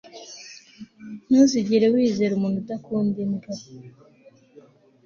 ntuzigere 1.27 1.85
wizera 1.93 2.31
umuntu 2.35 2.57
udakunda 2.63 3.17
imbwa 3.25 3.51